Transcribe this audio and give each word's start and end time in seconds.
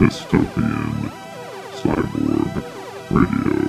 Dystopian 0.00 1.12
Cyborg 1.76 2.64
Radio. 3.10 3.60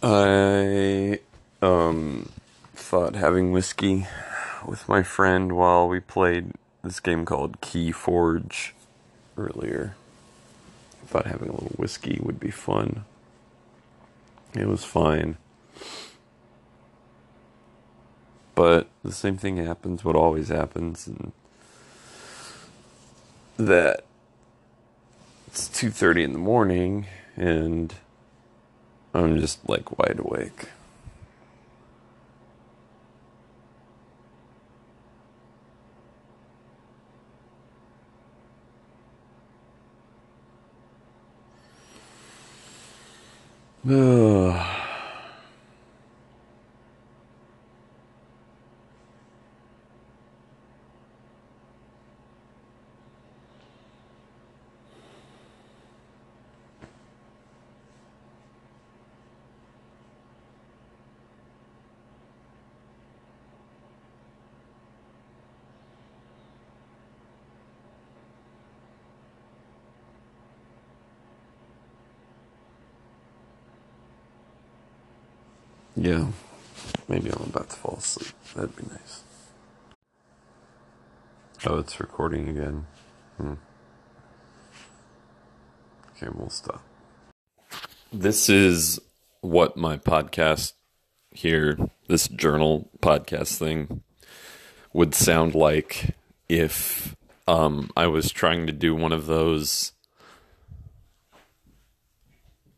I 0.00 1.18
um 1.60 2.28
thought 2.76 3.16
having 3.16 3.50
whiskey 3.50 4.06
with 4.64 4.88
my 4.88 5.02
friend 5.02 5.50
while 5.50 5.88
we 5.88 5.98
played 5.98 6.52
this 6.84 7.00
game 7.00 7.24
called 7.24 7.60
Key 7.60 7.90
Forge 7.90 8.76
earlier. 9.36 9.96
Thought 11.10 11.26
having 11.26 11.48
a 11.48 11.52
little 11.52 11.72
whiskey 11.76 12.20
would 12.22 12.38
be 12.38 12.52
fun. 12.52 13.04
It 14.54 14.68
was 14.68 14.84
fine. 14.84 15.38
But 18.54 18.86
the 19.02 19.10
same 19.10 19.36
thing 19.36 19.56
happens 19.56 20.04
what 20.04 20.14
always 20.14 20.50
happens 20.50 21.08
and 21.08 21.32
that 23.56 24.04
it's 25.48 25.68
2:30 25.68 26.22
in 26.22 26.32
the 26.32 26.38
morning 26.38 27.06
and 27.36 27.92
I'm 29.12 29.40
just 29.40 29.68
like 29.68 29.98
wide 29.98 30.20
awake. 30.20 30.68
呃 43.82 44.54
Yeah. 75.96 76.28
Maybe 77.08 77.30
I'm 77.30 77.42
about 77.42 77.70
to 77.70 77.76
fall 77.76 77.96
asleep. 77.98 78.32
That'd 78.54 78.76
be 78.76 78.84
nice. 78.90 79.22
Oh, 81.66 81.78
it's 81.78 82.00
recording 82.00 82.48
again. 82.48 82.86
Hmm. 83.36 83.54
Okay, 86.16 86.28
we'll 86.34 86.50
stop. 86.50 86.82
This 88.12 88.48
is 88.48 89.00
what 89.40 89.76
my 89.76 89.96
podcast 89.96 90.72
here, 91.32 91.78
this 92.08 92.28
journal 92.28 92.90
podcast 93.00 93.56
thing, 93.56 94.02
would 94.92 95.14
sound 95.14 95.54
like 95.54 96.14
if 96.48 97.14
um, 97.46 97.90
I 97.96 98.06
was 98.06 98.30
trying 98.30 98.66
to 98.66 98.72
do 98.72 98.94
one 98.94 99.12
of 99.12 99.26
those 99.26 99.92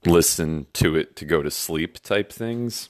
listen 0.05 0.67
to 0.73 0.97
it 0.97 1.15
to 1.17 1.25
go 1.25 1.43
to 1.43 1.51
sleep 1.51 2.03
type 2.03 2.33
things. 2.33 2.89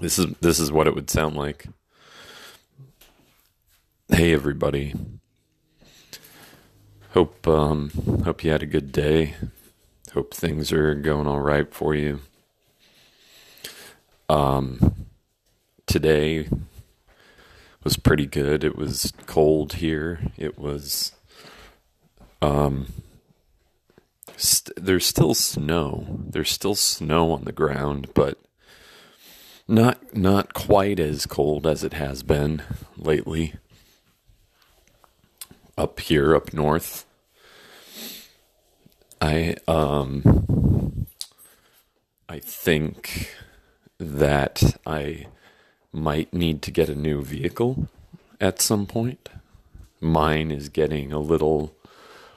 This 0.00 0.16
is 0.16 0.26
this 0.40 0.60
is 0.60 0.70
what 0.70 0.86
it 0.86 0.94
would 0.94 1.10
sound 1.10 1.34
like. 1.34 1.66
Hey 4.08 4.32
everybody. 4.32 4.94
Hope 7.14 7.48
um 7.48 7.90
hope 8.24 8.44
you 8.44 8.52
had 8.52 8.62
a 8.62 8.66
good 8.66 8.92
day. 8.92 9.34
Hope 10.14 10.32
things 10.32 10.72
are 10.72 10.94
going 10.94 11.26
all 11.26 11.40
right 11.40 11.72
for 11.74 11.96
you. 11.96 12.20
Um 14.28 15.06
today 15.86 16.48
was 17.82 17.96
pretty 17.96 18.26
good. 18.26 18.62
It 18.62 18.76
was 18.76 19.12
cold 19.26 19.74
here. 19.74 20.20
It 20.36 20.60
was 20.60 21.10
um 22.40 22.92
st- 24.36 24.76
there's 24.80 25.06
still 25.06 25.34
snow. 25.34 26.06
There's 26.30 26.50
still 26.52 26.76
snow 26.76 27.32
on 27.32 27.42
the 27.42 27.52
ground, 27.52 28.10
but 28.14 28.38
not 29.68 30.16
not 30.16 30.54
quite 30.54 30.98
as 30.98 31.26
cold 31.26 31.66
as 31.66 31.84
it 31.84 31.92
has 31.92 32.22
been 32.22 32.62
lately. 32.96 33.54
Up 35.76 36.00
here 36.00 36.34
up 36.34 36.52
north. 36.52 37.04
I 39.20 39.56
um 39.66 41.06
i 42.28 42.38
think 42.38 43.34
that 43.98 44.76
i 44.86 45.26
might 45.92 46.32
need 46.32 46.62
to 46.62 46.70
get 46.70 46.88
a 46.88 46.94
new 46.94 47.22
vehicle 47.22 47.88
at 48.40 48.60
some 48.60 48.86
point. 48.86 49.28
Mine 50.00 50.50
is 50.50 50.68
getting 50.68 51.12
a 51.12 51.18
little 51.18 51.74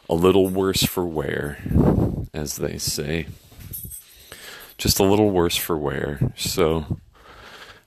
a 0.09 0.15
little 0.15 0.47
worse 0.49 0.83
for 0.83 1.05
wear 1.05 1.59
as 2.33 2.57
they 2.57 2.77
say. 2.77 3.27
Just 4.77 4.99
a 4.99 5.03
little 5.03 5.29
worse 5.29 5.55
for 5.55 5.77
wear. 5.77 6.33
So 6.35 6.97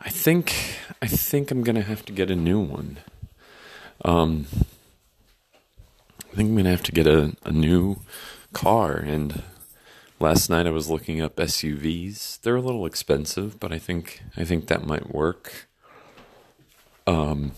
I 0.01 0.09
think 0.09 0.55
I 1.01 1.07
think 1.07 1.51
I'm 1.51 1.63
gonna 1.63 1.83
have 1.83 2.05
to 2.07 2.13
get 2.13 2.31
a 2.31 2.37
new 2.37 2.61
one. 2.61 2.99
Um, 4.05 4.47
I 6.33 6.37
think 6.37 6.51
I'm 6.51 6.57
gonna 6.57 6.71
have 6.71 6.83
to 6.85 6.93
get 6.93 7.07
a, 7.07 7.37
a 7.45 7.53
new 7.53 7.99
car. 8.53 8.97
And 8.97 9.43
last 10.19 10.51
night 10.51 10.67
I 10.67 10.71
was 10.71 10.91
looking 10.91 11.21
up 11.21 11.37
SUVs. 11.37 12.41
They're 12.41 12.57
a 12.57 12.61
little 12.61 12.87
expensive, 12.87 13.61
but 13.61 13.73
I 13.73 13.79
think 13.79 14.23
I 14.37 14.45
think 14.45 14.67
that 14.67 14.87
might 14.87 15.15
work. 15.15 15.69
Um, 17.07 17.53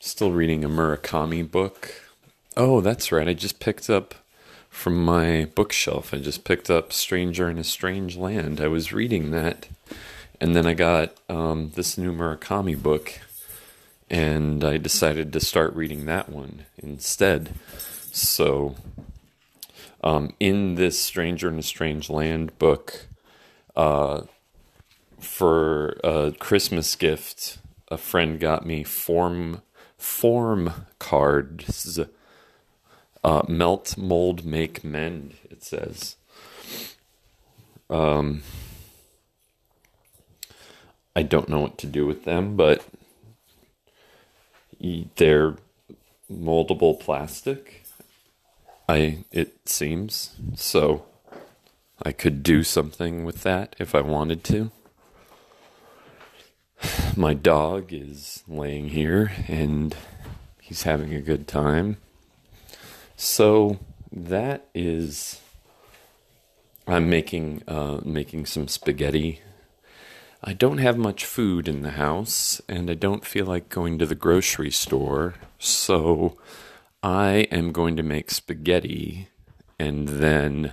still 0.00 0.32
reading 0.32 0.64
a 0.64 0.68
Murakami 0.68 1.48
book. 1.48 1.92
Oh, 2.56 2.80
that's 2.80 3.12
right. 3.12 3.28
I 3.28 3.34
just 3.34 3.60
picked 3.60 3.88
up 3.88 4.14
from 4.68 5.04
my 5.04 5.48
bookshelf. 5.54 6.12
I 6.12 6.18
just 6.18 6.44
picked 6.44 6.70
up 6.70 6.92
Stranger 6.92 7.48
in 7.48 7.58
a 7.58 7.64
Strange 7.64 8.16
Land. 8.16 8.60
I 8.60 8.68
was 8.68 8.92
reading 8.92 9.30
that 9.30 9.68
and 10.40 10.56
then 10.56 10.66
I 10.66 10.74
got 10.74 11.14
um, 11.28 11.72
this 11.74 11.98
new 11.98 12.12
Murakami 12.12 12.80
book, 12.80 13.20
and 14.08 14.64
I 14.64 14.78
decided 14.78 15.32
to 15.32 15.40
start 15.40 15.74
reading 15.74 16.06
that 16.06 16.28
one 16.28 16.66
instead. 16.78 17.50
So, 18.12 18.76
um, 20.02 20.32
in 20.40 20.76
this 20.76 21.00
Stranger 21.00 21.48
in 21.48 21.58
a 21.58 21.62
Strange 21.62 22.08
Land 22.08 22.58
book, 22.58 23.06
uh, 23.76 24.22
for 25.18 25.98
a 26.02 26.32
Christmas 26.38 26.96
gift, 26.96 27.58
a 27.88 27.98
friend 27.98 28.40
got 28.40 28.64
me 28.64 28.82
form 28.82 29.62
form 29.98 30.86
cards. 30.98 32.00
Uh, 33.22 33.42
melt, 33.46 33.98
mold, 33.98 34.46
make, 34.46 34.82
mend. 34.82 35.34
It 35.50 35.62
says. 35.62 36.16
Um, 37.90 38.42
I 41.14 41.22
don't 41.22 41.48
know 41.48 41.60
what 41.60 41.78
to 41.78 41.86
do 41.86 42.06
with 42.06 42.24
them, 42.24 42.56
but 42.56 42.84
they're 45.16 45.56
moldable 46.30 46.98
plastic. 46.98 47.84
I 48.88 49.24
it 49.32 49.68
seems 49.68 50.36
so. 50.54 51.04
I 52.02 52.12
could 52.12 52.42
do 52.42 52.62
something 52.62 53.24
with 53.24 53.42
that 53.42 53.76
if 53.78 53.94
I 53.94 54.00
wanted 54.00 54.42
to. 54.44 54.70
My 57.16 57.34
dog 57.34 57.92
is 57.92 58.42
laying 58.48 58.88
here 58.88 59.32
and 59.48 59.94
he's 60.60 60.84
having 60.84 61.14
a 61.14 61.20
good 61.20 61.46
time. 61.46 61.98
So 63.16 63.80
that 64.10 64.68
is 64.74 65.40
I'm 66.86 67.10
making 67.10 67.62
uh, 67.68 68.00
making 68.04 68.46
some 68.46 68.66
spaghetti 68.66 69.40
I 70.42 70.54
don't 70.54 70.78
have 70.78 70.96
much 70.96 71.26
food 71.26 71.68
in 71.68 71.82
the 71.82 71.90
house, 71.90 72.62
and 72.66 72.90
I 72.90 72.94
don't 72.94 73.26
feel 73.26 73.44
like 73.44 73.68
going 73.68 73.98
to 73.98 74.06
the 74.06 74.14
grocery 74.14 74.70
store, 74.70 75.34
so 75.58 76.38
I 77.02 77.48
am 77.50 77.72
going 77.72 77.94
to 77.96 78.02
make 78.02 78.30
spaghetti 78.30 79.28
and 79.78 80.08
then 80.08 80.72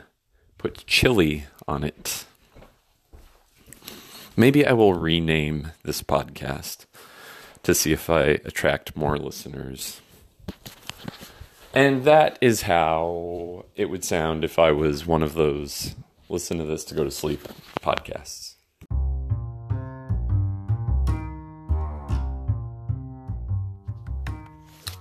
put 0.57 0.87
chili 0.87 1.47
on 1.67 1.83
it. 1.83 2.25
Maybe 4.37 4.65
I 4.65 4.71
will 4.71 4.93
rename 4.93 5.71
this 5.83 6.01
podcast 6.01 6.85
to 7.63 7.75
see 7.75 7.91
if 7.91 8.09
I 8.09 8.39
attract 8.45 8.95
more 8.95 9.17
listeners. 9.17 9.99
And 11.73 12.05
that 12.05 12.37
is 12.39 12.61
how 12.61 13.65
it 13.75 13.89
would 13.89 14.05
sound 14.05 14.45
if 14.45 14.57
I 14.57 14.71
was 14.71 15.05
one 15.05 15.23
of 15.23 15.33
those 15.33 15.93
listen 16.29 16.57
to 16.57 16.63
this 16.63 16.85
to 16.85 16.95
go 16.95 17.03
to 17.03 17.11
sleep 17.11 17.47
podcasts. 17.81 18.46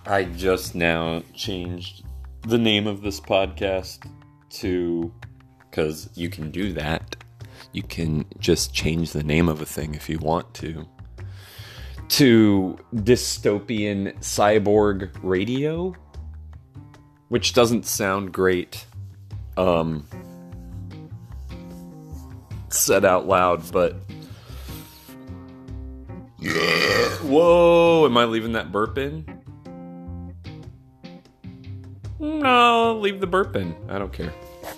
I 0.09 0.23
just 0.23 0.77
now 0.77 1.25
changed 1.35 2.05
the 2.43 2.59
name 2.59 2.87
of 2.87 3.03
this 3.03 3.19
podcast 3.19 4.09
to 4.51 5.13
because 5.59 6.09
you 6.15 6.29
can 6.29 6.53
do 6.53 6.73
that. 6.75 7.17
You 7.73 7.83
can 7.83 8.25
just 8.39 8.73
change 8.73 9.11
the 9.11 9.25
name 9.25 9.49
of 9.49 9.61
a 9.61 9.67
thing 9.67 9.95
if 9.95 10.09
you 10.09 10.19
want 10.19 10.55
to. 10.55 10.87
To 12.09 12.79
dystopian 12.95 14.17
cyborg 14.21 15.11
radio, 15.25 15.93
which 17.29 17.53
doesn't 17.53 17.85
sound 17.85 18.33
great 18.33 18.87
um, 19.57 20.07
said 22.69 23.05
out 23.05 23.27
loud, 23.27 23.73
but. 23.73 23.97
Yeah. 26.39 27.09
Whoa, 27.23 28.07
am 28.07 28.17
I 28.17 28.25
leaving 28.25 28.53
that 28.53 28.71
burp 28.71 28.99
in? 28.99 29.36
No, 32.19 32.99
leave 32.99 33.21
the 33.21 33.27
burp 33.27 33.57
in. 33.57 33.77
I 33.89 33.99
don't 33.99 34.13
care. 34.13 34.33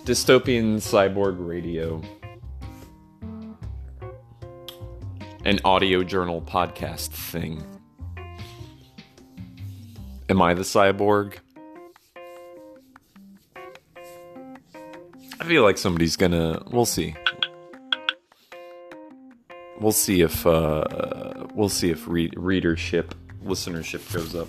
Dystopian 0.05 0.76
Cyborg 0.76 1.37
Radio. 1.38 2.02
An 5.44 5.61
audio 5.64 6.02
journal 6.02 6.43
podcast 6.43 7.08
thing. 7.08 7.64
Am 10.29 10.43
I 10.43 10.52
the 10.55 10.62
cyborg? 10.62 11.35
I 15.40 15.44
feel 15.44 15.62
like 15.62 15.79
somebody's 15.79 16.17
gonna. 16.17 16.62
We'll 16.70 16.85
see. 16.85 17.14
We'll 19.81 19.93
see 19.93 20.20
if 20.23 20.44
uh, 20.44 21.46
we'll 21.55 21.69
see 21.69 21.90
if 21.90 22.06
re- 22.08 22.32
readership, 22.37 23.14
listenership 23.44 24.12
goes 24.12 24.35
up. 24.35 24.49